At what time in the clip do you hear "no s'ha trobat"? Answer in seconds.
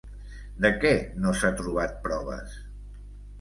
1.25-1.93